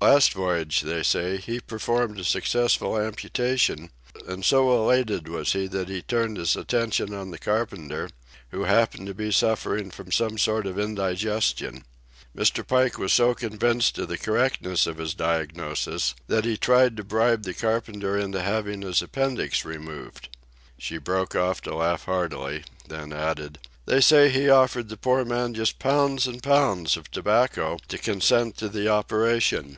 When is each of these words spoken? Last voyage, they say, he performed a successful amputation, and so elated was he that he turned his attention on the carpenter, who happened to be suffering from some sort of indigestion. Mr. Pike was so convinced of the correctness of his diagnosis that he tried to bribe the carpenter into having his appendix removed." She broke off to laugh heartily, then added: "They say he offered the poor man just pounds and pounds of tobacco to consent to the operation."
Last 0.00 0.32
voyage, 0.32 0.82
they 0.82 1.02
say, 1.02 1.38
he 1.38 1.58
performed 1.58 2.20
a 2.20 2.24
successful 2.24 2.96
amputation, 2.96 3.90
and 4.28 4.44
so 4.44 4.72
elated 4.72 5.26
was 5.26 5.54
he 5.54 5.66
that 5.66 5.88
he 5.88 6.02
turned 6.02 6.36
his 6.36 6.54
attention 6.54 7.12
on 7.12 7.32
the 7.32 7.36
carpenter, 7.38 8.08
who 8.52 8.62
happened 8.62 9.08
to 9.08 9.14
be 9.14 9.32
suffering 9.32 9.90
from 9.90 10.12
some 10.12 10.38
sort 10.38 10.68
of 10.68 10.78
indigestion. 10.78 11.82
Mr. 12.34 12.64
Pike 12.64 12.96
was 12.96 13.12
so 13.12 13.34
convinced 13.34 13.98
of 13.98 14.06
the 14.06 14.16
correctness 14.16 14.86
of 14.86 14.98
his 14.98 15.14
diagnosis 15.14 16.14
that 16.28 16.44
he 16.44 16.56
tried 16.56 16.96
to 16.96 17.02
bribe 17.02 17.42
the 17.42 17.52
carpenter 17.52 18.16
into 18.16 18.40
having 18.40 18.82
his 18.82 19.02
appendix 19.02 19.64
removed." 19.64 20.28
She 20.78 20.98
broke 20.98 21.34
off 21.34 21.60
to 21.62 21.74
laugh 21.74 22.04
heartily, 22.04 22.62
then 22.86 23.12
added: 23.12 23.58
"They 23.84 24.00
say 24.00 24.30
he 24.30 24.48
offered 24.48 24.90
the 24.90 24.96
poor 24.96 25.24
man 25.24 25.54
just 25.54 25.80
pounds 25.80 26.28
and 26.28 26.40
pounds 26.40 26.96
of 26.96 27.10
tobacco 27.10 27.78
to 27.88 27.98
consent 27.98 28.56
to 28.58 28.68
the 28.68 28.86
operation." 28.88 29.76